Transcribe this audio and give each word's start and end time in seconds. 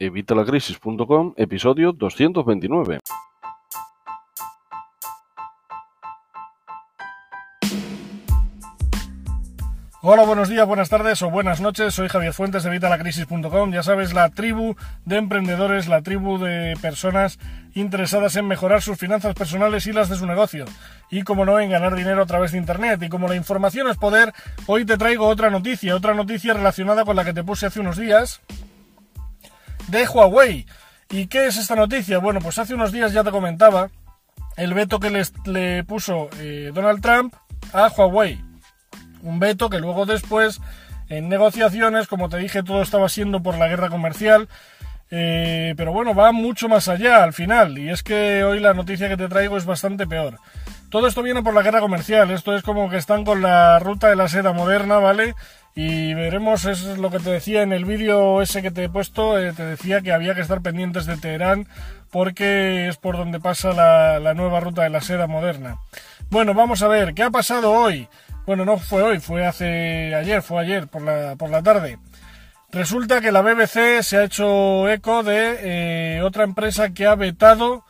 Evitalacrisis.com, 0.00 1.34
episodio 1.36 1.92
229. 1.92 3.00
Hola, 10.02 10.24
buenos 10.24 10.48
días, 10.48 10.66
buenas 10.66 10.88
tardes 10.88 11.20
o 11.20 11.28
buenas 11.28 11.60
noches. 11.60 11.92
Soy 11.92 12.08
Javier 12.08 12.32
Fuentes 12.32 12.62
de 12.62 12.70
Vitalacrisis.com. 12.70 13.72
Ya 13.72 13.82
sabes, 13.82 14.14
la 14.14 14.30
tribu 14.30 14.74
de 15.04 15.18
emprendedores, 15.18 15.86
la 15.86 16.00
tribu 16.00 16.38
de 16.38 16.78
personas 16.80 17.38
interesadas 17.74 18.34
en 18.36 18.48
mejorar 18.48 18.80
sus 18.80 18.96
finanzas 18.96 19.34
personales 19.34 19.86
y 19.86 19.92
las 19.92 20.08
de 20.08 20.16
su 20.16 20.24
negocio. 20.24 20.64
Y 21.10 21.24
como 21.24 21.44
no, 21.44 21.60
en 21.60 21.68
ganar 21.68 21.94
dinero 21.94 22.22
a 22.22 22.26
través 22.26 22.52
de 22.52 22.58
Internet. 22.58 23.02
Y 23.02 23.10
como 23.10 23.28
la 23.28 23.36
información 23.36 23.88
es 23.88 23.98
poder, 23.98 24.32
hoy 24.66 24.86
te 24.86 24.96
traigo 24.96 25.26
otra 25.26 25.50
noticia, 25.50 25.94
otra 25.94 26.14
noticia 26.14 26.54
relacionada 26.54 27.04
con 27.04 27.16
la 27.16 27.26
que 27.26 27.34
te 27.34 27.44
puse 27.44 27.66
hace 27.66 27.80
unos 27.80 27.98
días 27.98 28.40
de 29.90 30.06
Huawei. 30.06 30.66
¿Y 31.10 31.26
qué 31.26 31.46
es 31.46 31.56
esta 31.56 31.74
noticia? 31.74 32.18
Bueno, 32.18 32.40
pues 32.40 32.58
hace 32.58 32.74
unos 32.74 32.92
días 32.92 33.12
ya 33.12 33.24
te 33.24 33.30
comentaba 33.30 33.90
el 34.56 34.74
veto 34.74 35.00
que 35.00 35.24
le 35.46 35.84
puso 35.84 36.28
eh, 36.38 36.70
Donald 36.72 37.00
Trump 37.00 37.34
a 37.72 37.88
Huawei 37.88 38.50
un 39.22 39.38
veto 39.38 39.70
que 39.70 39.78
luego 39.78 40.06
después, 40.06 40.60
en 41.08 41.28
negociaciones, 41.28 42.06
como 42.06 42.28
te 42.28 42.38
dije, 42.38 42.62
todo 42.62 42.82
estaba 42.82 43.08
siendo 43.08 43.42
por 43.42 43.58
la 43.58 43.68
guerra 43.68 43.88
comercial. 43.88 44.48
Eh, 45.12 45.74
pero 45.76 45.92
bueno, 45.92 46.14
va 46.14 46.30
mucho 46.30 46.68
más 46.68 46.88
allá 46.88 47.24
al 47.24 47.32
final. 47.32 47.78
Y 47.78 47.90
es 47.90 48.02
que 48.02 48.44
hoy 48.44 48.60
la 48.60 48.74
noticia 48.74 49.08
que 49.08 49.16
te 49.16 49.28
traigo 49.28 49.56
es 49.56 49.66
bastante 49.66 50.06
peor. 50.06 50.38
Todo 50.88 51.06
esto 51.06 51.22
viene 51.22 51.42
por 51.42 51.54
la 51.54 51.62
guerra 51.62 51.80
comercial. 51.80 52.30
Esto 52.30 52.54
es 52.54 52.62
como 52.62 52.88
que 52.88 52.96
están 52.96 53.24
con 53.24 53.42
la 53.42 53.78
ruta 53.78 54.08
de 54.08 54.16
la 54.16 54.28
seda 54.28 54.52
moderna, 54.52 54.98
¿vale? 54.98 55.34
Y 55.74 56.14
veremos, 56.14 56.64
eso 56.64 56.92
es 56.92 56.98
lo 56.98 57.10
que 57.10 57.20
te 57.20 57.30
decía 57.30 57.62
en 57.62 57.72
el 57.72 57.84
vídeo 57.84 58.42
ese 58.42 58.60
que 58.60 58.70
te 58.70 58.84
he 58.84 58.88
puesto, 58.88 59.38
eh, 59.38 59.52
te 59.52 59.64
decía 59.64 60.00
que 60.00 60.12
había 60.12 60.34
que 60.34 60.40
estar 60.40 60.60
pendientes 60.62 61.06
de 61.06 61.16
Teherán 61.16 61.68
porque 62.10 62.88
es 62.88 62.96
por 62.96 63.16
donde 63.16 63.38
pasa 63.38 63.72
la, 63.72 64.34
nueva 64.34 64.60
ruta 64.60 64.82
de 64.82 64.90
la 64.90 65.00
seda 65.00 65.26
moderna. 65.26 65.78
Bueno, 66.28 66.54
vamos 66.54 66.82
a 66.82 66.88
ver, 66.88 67.14
¿qué 67.14 67.22
ha 67.22 67.30
pasado 67.30 67.72
hoy? 67.72 68.08
Bueno, 68.46 68.64
no 68.64 68.78
fue 68.78 69.02
hoy, 69.02 69.20
fue 69.20 69.46
hace 69.46 70.14
ayer, 70.14 70.42
fue 70.42 70.60
ayer 70.60 70.88
por 70.88 71.02
la, 71.02 71.36
por 71.36 71.50
la 71.50 71.62
tarde. 71.62 71.98
Resulta 72.72 73.20
que 73.20 73.32
la 73.32 73.42
BBC 73.42 74.02
se 74.02 74.16
ha 74.16 74.24
hecho 74.24 74.88
eco 74.88 75.22
de 75.22 76.16
eh, 76.16 76.22
otra 76.22 76.44
empresa 76.44 76.90
que 76.90 77.06
ha 77.06 77.14
vetado 77.14 77.84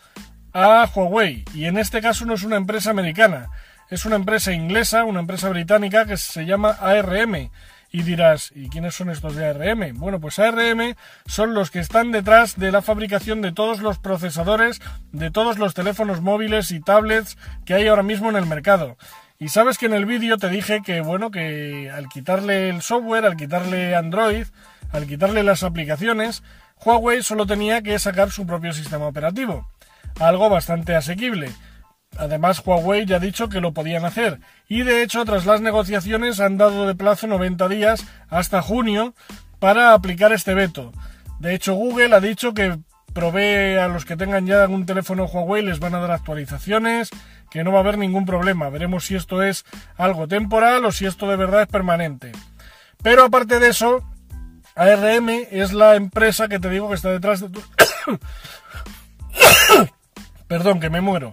a 0.52 0.88
Huawei. 0.94 1.44
Y 1.54 1.66
en 1.66 1.78
este 1.78 2.00
caso 2.00 2.24
no 2.24 2.34
es 2.34 2.44
una 2.44 2.56
empresa 2.56 2.90
americana, 2.90 3.50
es 3.90 4.04
una 4.04 4.16
empresa 4.16 4.52
inglesa, 4.52 5.04
una 5.04 5.20
empresa 5.20 5.48
británica 5.48 6.06
que 6.06 6.16
se 6.16 6.46
llama 6.46 6.70
ARM. 6.70 7.50
Y 7.92 8.02
dirás, 8.02 8.52
¿y 8.54 8.68
quiénes 8.68 8.94
son 8.94 9.10
estos 9.10 9.34
de 9.34 9.46
ARM? 9.46 9.98
Bueno, 9.98 10.20
pues 10.20 10.38
ARM 10.38 10.94
son 11.26 11.54
los 11.54 11.72
que 11.72 11.80
están 11.80 12.12
detrás 12.12 12.56
de 12.56 12.70
la 12.70 12.82
fabricación 12.82 13.42
de 13.42 13.50
todos 13.50 13.80
los 13.80 13.98
procesadores, 13.98 14.80
de 15.10 15.32
todos 15.32 15.58
los 15.58 15.74
teléfonos 15.74 16.20
móviles 16.20 16.70
y 16.70 16.80
tablets 16.80 17.36
que 17.64 17.74
hay 17.74 17.88
ahora 17.88 18.04
mismo 18.04 18.30
en 18.30 18.36
el 18.36 18.46
mercado. 18.46 18.96
Y 19.40 19.48
sabes 19.48 19.76
que 19.76 19.86
en 19.86 19.94
el 19.94 20.06
vídeo 20.06 20.36
te 20.36 20.50
dije 20.50 20.82
que, 20.82 21.00
bueno, 21.00 21.32
que 21.32 21.90
al 21.90 22.08
quitarle 22.08 22.68
el 22.68 22.82
software, 22.82 23.24
al 23.24 23.36
quitarle 23.36 23.96
Android, 23.96 24.46
al 24.92 25.06
quitarle 25.06 25.42
las 25.42 25.64
aplicaciones, 25.64 26.44
Huawei 26.84 27.24
solo 27.24 27.44
tenía 27.44 27.82
que 27.82 27.98
sacar 27.98 28.30
su 28.30 28.46
propio 28.46 28.72
sistema 28.72 29.06
operativo. 29.06 29.68
Algo 30.20 30.48
bastante 30.48 30.94
asequible. 30.94 31.50
Además, 32.18 32.62
Huawei 32.64 33.06
ya 33.06 33.16
ha 33.16 33.20
dicho 33.20 33.48
que 33.48 33.60
lo 33.60 33.72
podían 33.72 34.04
hacer. 34.04 34.40
Y 34.68 34.82
de 34.82 35.02
hecho, 35.02 35.24
tras 35.24 35.46
las 35.46 35.60
negociaciones 35.60 36.40
han 36.40 36.58
dado 36.58 36.86
de 36.86 36.94
plazo 36.94 37.26
90 37.26 37.68
días 37.68 38.06
hasta 38.28 38.62
junio 38.62 39.14
para 39.58 39.94
aplicar 39.94 40.32
este 40.32 40.54
veto. 40.54 40.92
De 41.38 41.54
hecho, 41.54 41.74
Google 41.74 42.14
ha 42.14 42.20
dicho 42.20 42.52
que 42.52 42.78
provee 43.12 43.76
a 43.76 43.88
los 43.88 44.04
que 44.04 44.16
tengan 44.16 44.46
ya 44.46 44.62
algún 44.62 44.86
teléfono 44.86 45.24
Huawei 45.24 45.62
les 45.62 45.80
van 45.80 45.94
a 45.94 46.00
dar 46.00 46.12
actualizaciones, 46.12 47.10
que 47.50 47.64
no 47.64 47.72
va 47.72 47.78
a 47.78 47.80
haber 47.80 47.98
ningún 47.98 48.26
problema. 48.26 48.68
Veremos 48.70 49.06
si 49.06 49.16
esto 49.16 49.42
es 49.42 49.64
algo 49.96 50.28
temporal 50.28 50.84
o 50.84 50.92
si 50.92 51.06
esto 51.06 51.28
de 51.28 51.36
verdad 51.36 51.62
es 51.62 51.68
permanente. 51.68 52.32
Pero 53.02 53.24
aparte 53.24 53.58
de 53.58 53.68
eso, 53.68 54.04
ARM 54.74 55.28
es 55.50 55.72
la 55.72 55.96
empresa 55.96 56.48
que 56.48 56.60
te 56.60 56.70
digo 56.70 56.88
que 56.88 56.94
está 56.94 57.10
detrás 57.10 57.40
de 57.40 57.48
tu... 57.48 57.60
Perdón, 60.48 60.80
que 60.80 60.90
me 60.90 61.00
muero. 61.00 61.32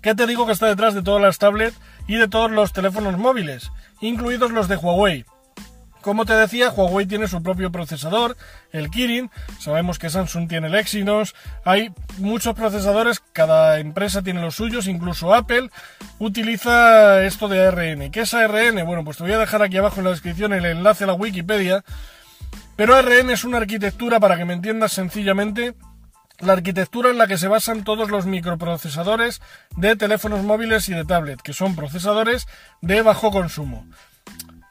¿Qué 0.00 0.14
te 0.14 0.26
digo 0.26 0.46
que 0.46 0.52
está 0.52 0.66
detrás 0.66 0.94
de 0.94 1.02
todas 1.02 1.20
las 1.20 1.38
tablets 1.38 1.76
y 2.06 2.16
de 2.16 2.28
todos 2.28 2.50
los 2.50 2.72
teléfonos 2.72 3.18
móviles, 3.18 3.72
incluidos 4.00 4.52
los 4.52 4.68
de 4.68 4.76
Huawei? 4.76 5.24
Como 6.00 6.24
te 6.24 6.34
decía, 6.34 6.70
Huawei 6.70 7.06
tiene 7.06 7.26
su 7.26 7.42
propio 7.42 7.72
procesador, 7.72 8.36
el 8.70 8.88
Kirin, 8.88 9.30
sabemos 9.58 9.98
que 9.98 10.08
Samsung 10.08 10.48
tiene 10.48 10.68
el 10.68 10.76
Exynos, 10.76 11.34
hay 11.64 11.92
muchos 12.18 12.54
procesadores, 12.54 13.20
cada 13.32 13.80
empresa 13.80 14.22
tiene 14.22 14.40
los 14.40 14.54
suyos, 14.54 14.86
incluso 14.86 15.34
Apple 15.34 15.70
utiliza 16.20 17.24
esto 17.24 17.48
de 17.48 17.66
ARN. 17.66 18.12
¿Qué 18.12 18.20
es 18.20 18.32
ARN? 18.32 18.86
Bueno, 18.86 19.04
pues 19.04 19.16
te 19.16 19.24
voy 19.24 19.32
a 19.32 19.38
dejar 19.38 19.62
aquí 19.62 19.76
abajo 19.76 19.98
en 19.98 20.04
la 20.04 20.10
descripción 20.10 20.52
el 20.52 20.64
enlace 20.64 21.02
a 21.02 21.08
la 21.08 21.14
Wikipedia, 21.14 21.84
pero 22.76 22.94
ARN 22.94 23.30
es 23.30 23.42
una 23.42 23.58
arquitectura, 23.58 24.20
para 24.20 24.36
que 24.36 24.44
me 24.44 24.54
entiendas 24.54 24.92
sencillamente, 24.92 25.74
la 26.40 26.52
arquitectura 26.52 27.10
en 27.10 27.18
la 27.18 27.26
que 27.26 27.38
se 27.38 27.48
basan 27.48 27.84
todos 27.84 28.10
los 28.10 28.26
microprocesadores 28.26 29.40
de 29.76 29.96
teléfonos 29.96 30.42
móviles 30.44 30.88
y 30.88 30.94
de 30.94 31.04
tablet, 31.04 31.40
que 31.42 31.52
son 31.52 31.74
procesadores 31.74 32.46
de 32.80 33.02
bajo 33.02 33.30
consumo. 33.30 33.86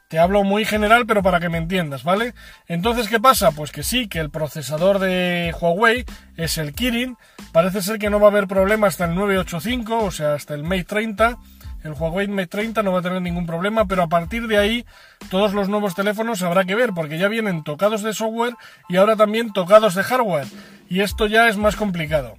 Te 0.07 0.19
hablo 0.19 0.45
muy 0.45 0.63
general, 0.63 1.05
pero 1.05 1.21
para 1.21 1.41
que 1.41 1.49
me 1.49 1.57
entiendas, 1.57 2.05
¿vale? 2.05 2.33
Entonces, 2.67 3.09
¿qué 3.09 3.19
pasa? 3.19 3.51
Pues 3.51 3.73
que 3.73 3.83
sí, 3.83 4.07
que 4.07 4.19
el 4.19 4.29
procesador 4.29 4.99
de 4.99 5.53
Huawei 5.59 6.05
es 6.37 6.57
el 6.57 6.73
Kirin. 6.73 7.17
Parece 7.51 7.81
ser 7.81 7.99
que 7.99 8.09
no 8.09 8.17
va 8.17 8.27
a 8.27 8.31
haber 8.31 8.47
problema 8.47 8.87
hasta 8.87 9.03
el 9.03 9.15
985, 9.15 10.05
o 10.05 10.11
sea, 10.11 10.35
hasta 10.35 10.53
el 10.53 10.63
Mate 10.63 10.85
30. 10.85 11.37
El 11.83 11.91
Huawei 11.91 12.29
Mate 12.29 12.47
30 12.47 12.83
no 12.83 12.93
va 12.93 12.99
a 12.99 13.01
tener 13.01 13.21
ningún 13.21 13.45
problema, 13.45 13.85
pero 13.85 14.03
a 14.03 14.07
partir 14.07 14.47
de 14.47 14.57
ahí 14.57 14.85
todos 15.29 15.53
los 15.53 15.67
nuevos 15.67 15.93
teléfonos 15.93 16.41
habrá 16.41 16.63
que 16.63 16.75
ver, 16.75 16.93
porque 16.93 17.17
ya 17.17 17.27
vienen 17.27 17.65
tocados 17.65 18.01
de 18.01 18.13
software 18.13 18.55
y 18.87 18.95
ahora 18.95 19.17
también 19.17 19.51
tocados 19.51 19.93
de 19.93 20.03
hardware. 20.03 20.47
Y 20.89 21.01
esto 21.01 21.27
ya 21.27 21.47
es 21.49 21.57
más 21.57 21.75
complicado. 21.75 22.35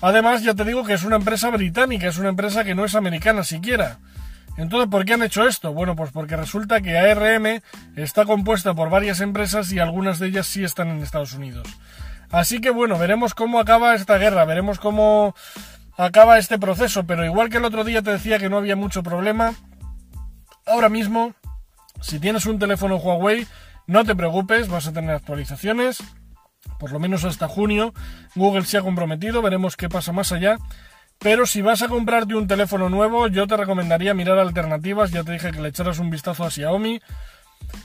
Además, 0.00 0.42
ya 0.42 0.54
te 0.54 0.64
digo 0.64 0.84
que 0.84 0.94
es 0.94 1.04
una 1.04 1.16
empresa 1.16 1.50
británica, 1.50 2.08
es 2.08 2.18
una 2.18 2.28
empresa 2.28 2.64
que 2.64 2.74
no 2.74 2.84
es 2.84 2.94
americana 2.94 3.44
siquiera. 3.44 3.98
Entonces, 4.56 4.88
¿por 4.88 5.04
qué 5.04 5.14
han 5.14 5.22
hecho 5.22 5.46
esto? 5.48 5.72
Bueno, 5.72 5.96
pues 5.96 6.12
porque 6.12 6.36
resulta 6.36 6.80
que 6.80 6.96
ARM 6.96 7.60
está 7.96 8.24
compuesta 8.24 8.74
por 8.74 8.88
varias 8.88 9.20
empresas 9.20 9.72
y 9.72 9.78
algunas 9.80 10.18
de 10.18 10.28
ellas 10.28 10.46
sí 10.46 10.62
están 10.62 10.88
en 10.90 11.02
Estados 11.02 11.34
Unidos. 11.34 11.66
Así 12.30 12.60
que 12.60 12.70
bueno, 12.70 12.98
veremos 12.98 13.34
cómo 13.34 13.58
acaba 13.58 13.94
esta 13.94 14.18
guerra, 14.18 14.44
veremos 14.44 14.78
cómo 14.78 15.34
acaba 15.96 16.38
este 16.38 16.58
proceso, 16.58 17.04
pero 17.04 17.24
igual 17.24 17.48
que 17.48 17.58
el 17.58 17.64
otro 17.64 17.84
día 17.84 18.02
te 18.02 18.10
decía 18.10 18.38
que 18.38 18.48
no 18.48 18.58
había 18.58 18.76
mucho 18.76 19.02
problema, 19.02 19.54
ahora 20.66 20.88
mismo, 20.88 21.34
si 22.00 22.18
tienes 22.18 22.46
un 22.46 22.58
teléfono 22.58 22.96
Huawei, 22.96 23.46
no 23.86 24.04
te 24.04 24.16
preocupes, 24.16 24.68
vas 24.68 24.86
a 24.86 24.92
tener 24.92 25.10
actualizaciones, 25.10 26.02
por 26.78 26.92
lo 26.92 26.98
menos 26.98 27.24
hasta 27.24 27.48
junio. 27.48 27.92
Google 28.34 28.64
se 28.64 28.78
ha 28.78 28.82
comprometido, 28.82 29.42
veremos 29.42 29.76
qué 29.76 29.88
pasa 29.88 30.12
más 30.12 30.32
allá. 30.32 30.58
Pero 31.18 31.46
si 31.46 31.62
vas 31.62 31.82
a 31.82 31.88
comprarte 31.88 32.34
un 32.34 32.48
teléfono 32.48 32.88
nuevo, 32.88 33.28
yo 33.28 33.46
te 33.46 33.56
recomendaría 33.56 34.14
mirar 34.14 34.38
alternativas. 34.38 35.10
Ya 35.10 35.24
te 35.24 35.32
dije 35.32 35.52
que 35.52 35.60
le 35.60 35.68
echaras 35.68 35.98
un 35.98 36.10
vistazo 36.10 36.44
a 36.44 36.50
Xiaomi. 36.50 37.00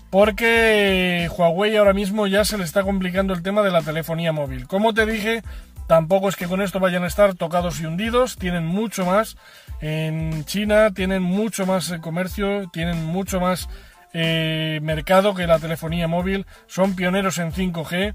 Porque 0.09 1.29
Huawei 1.37 1.77
ahora 1.77 1.93
mismo 1.93 2.27
ya 2.27 2.43
se 2.43 2.57
le 2.57 2.63
está 2.63 2.83
complicando 2.83 3.33
el 3.33 3.43
tema 3.43 3.61
de 3.61 3.71
la 3.71 3.81
telefonía 3.81 4.31
móvil. 4.31 4.67
Como 4.67 4.93
te 4.93 5.05
dije, 5.05 5.43
tampoco 5.87 6.29
es 6.29 6.35
que 6.35 6.47
con 6.47 6.61
esto 6.61 6.79
vayan 6.79 7.03
a 7.03 7.07
estar 7.07 7.35
tocados 7.35 7.79
y 7.79 7.85
hundidos. 7.85 8.35
Tienen 8.35 8.65
mucho 8.65 9.05
más 9.05 9.37
en 9.81 10.43
China, 10.45 10.91
tienen 10.93 11.21
mucho 11.21 11.65
más 11.65 11.93
comercio, 12.01 12.69
tienen 12.73 13.05
mucho 13.05 13.39
más 13.39 13.69
eh, 14.13 14.79
mercado 14.81 15.35
que 15.35 15.47
la 15.47 15.59
telefonía 15.59 16.07
móvil. 16.07 16.45
Son 16.67 16.95
pioneros 16.95 17.37
en 17.37 17.51
5G. 17.51 18.11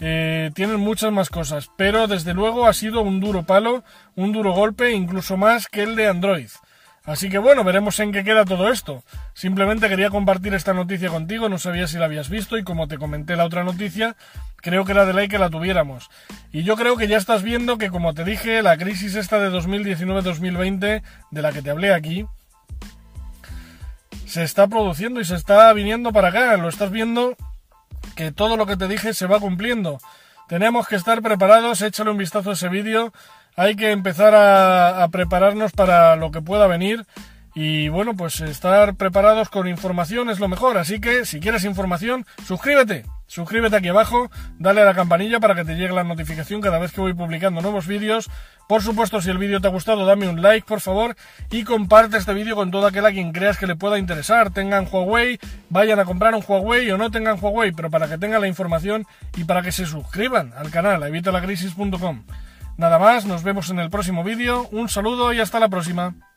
Eh, 0.00 0.50
tienen 0.54 0.78
muchas 0.78 1.12
más 1.12 1.28
cosas, 1.28 1.70
pero 1.76 2.06
desde 2.06 2.34
luego 2.34 2.66
ha 2.66 2.72
sido 2.72 3.00
un 3.00 3.20
duro 3.20 3.44
palo, 3.44 3.82
un 4.14 4.32
duro 4.32 4.52
golpe, 4.52 4.92
incluso 4.92 5.36
más 5.36 5.66
que 5.66 5.82
el 5.82 5.96
de 5.96 6.08
Android. 6.08 6.48
Así 7.04 7.30
que 7.30 7.38
bueno, 7.38 7.64
veremos 7.64 7.98
en 8.00 8.12
qué 8.12 8.22
queda 8.22 8.44
todo 8.44 8.70
esto. 8.70 9.02
Simplemente 9.32 9.88
quería 9.88 10.10
compartir 10.10 10.52
esta 10.52 10.74
noticia 10.74 11.08
contigo, 11.08 11.48
no 11.48 11.58
sabía 11.58 11.86
si 11.86 11.96
la 11.96 12.04
habías 12.04 12.28
visto 12.28 12.58
y 12.58 12.64
como 12.64 12.86
te 12.86 12.98
comenté 12.98 13.34
la 13.34 13.46
otra 13.46 13.64
noticia, 13.64 14.14
creo 14.56 14.84
que 14.84 14.92
era 14.92 15.06
de 15.06 15.14
ley 15.14 15.26
que 15.26 15.38
la 15.38 15.48
tuviéramos. 15.48 16.10
Y 16.52 16.64
yo 16.64 16.76
creo 16.76 16.96
que 16.98 17.08
ya 17.08 17.16
estás 17.16 17.42
viendo 17.42 17.78
que 17.78 17.88
como 17.88 18.12
te 18.12 18.24
dije, 18.24 18.62
la 18.62 18.76
crisis 18.76 19.14
esta 19.14 19.38
de 19.38 19.50
2019-2020, 19.50 21.02
de 21.30 21.42
la 21.42 21.52
que 21.52 21.62
te 21.62 21.70
hablé 21.70 21.94
aquí, 21.94 22.26
se 24.26 24.42
está 24.42 24.68
produciendo 24.68 25.20
y 25.20 25.24
se 25.24 25.34
está 25.34 25.72
viniendo 25.72 26.12
para 26.12 26.28
acá. 26.28 26.58
Lo 26.58 26.68
estás 26.68 26.90
viendo 26.90 27.36
que 28.18 28.32
todo 28.32 28.56
lo 28.56 28.66
que 28.66 28.76
te 28.76 28.88
dije 28.88 29.14
se 29.14 29.28
va 29.28 29.38
cumpliendo. 29.38 30.00
Tenemos 30.48 30.88
que 30.88 30.96
estar 30.96 31.22
preparados, 31.22 31.82
échale 31.82 32.10
un 32.10 32.16
vistazo 32.16 32.50
a 32.50 32.54
ese 32.54 32.68
vídeo. 32.68 33.12
Hay 33.54 33.76
que 33.76 33.92
empezar 33.92 34.34
a, 34.34 35.06
prepararnos 35.12 35.70
para 35.70 36.16
lo 36.16 36.32
que 36.32 36.42
pueda 36.42 36.66
venir. 36.66 37.06
Y 37.54 37.88
bueno, 37.88 38.14
pues 38.14 38.40
estar 38.40 38.94
preparados 38.94 39.48
con 39.48 39.68
información 39.68 40.30
es 40.30 40.38
lo 40.38 40.48
mejor. 40.48 40.78
Así 40.78 41.00
que 41.00 41.24
si 41.24 41.40
quieres 41.40 41.64
información, 41.64 42.26
suscríbete. 42.46 43.04
suscríbete 43.26 43.76
aquí 43.76 43.88
abajo, 43.88 44.30
dale 44.58 44.80
a 44.80 44.84
la 44.84 44.94
campanilla 44.94 45.40
para 45.40 45.54
que 45.54 45.64
te 45.64 45.74
llegue 45.74 45.92
la 45.92 46.04
notificación 46.04 46.60
cada 46.60 46.78
vez 46.78 46.92
que 46.92 47.00
voy 47.00 47.14
publicando 47.14 47.60
nuevos 47.60 47.86
vídeos. 47.86 48.30
Por 48.68 48.82
supuesto, 48.82 49.20
si 49.20 49.30
el 49.30 49.38
vídeo 49.38 49.60
te 49.60 49.68
ha 49.68 49.70
gustado, 49.70 50.06
dame 50.06 50.28
un 50.28 50.40
like, 50.40 50.66
por 50.66 50.80
favor, 50.80 51.16
y 51.50 51.64
comparte 51.64 52.16
este 52.16 52.34
vídeo 52.34 52.54
con 52.54 52.70
todo 52.70 52.86
aquel 52.86 53.06
a 53.06 53.12
quien 53.12 53.32
creas 53.32 53.58
que 53.58 53.66
le 53.66 53.76
pueda 53.76 53.98
interesar. 53.98 54.50
Tengan 54.50 54.86
Huawei, 54.90 55.38
vayan 55.68 55.98
a 56.00 56.04
comprar 56.04 56.34
un 56.34 56.44
Huawei 56.46 56.90
o 56.90 56.98
no 56.98 57.10
tengan 57.10 57.38
Huawei, 57.40 57.72
pero 57.72 57.90
para 57.90 58.08
que 58.08 58.18
tengan 58.18 58.40
la 58.40 58.48
información 58.48 59.06
y 59.36 59.44
para 59.44 59.62
que 59.62 59.72
se 59.72 59.86
suscriban 59.86 60.52
al 60.56 60.70
canal, 60.70 61.02
evitalacrisis.com. 61.02 62.24
Nada 62.76 62.98
más, 62.98 63.24
nos 63.24 63.42
vemos 63.42 63.70
en 63.70 63.80
el 63.80 63.90
próximo 63.90 64.22
vídeo, 64.22 64.68
un 64.70 64.88
saludo 64.88 65.32
y 65.32 65.40
hasta 65.40 65.58
la 65.58 65.68
próxima. 65.68 66.27